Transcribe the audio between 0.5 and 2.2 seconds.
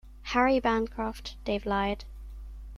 Bancroft, Dave lied.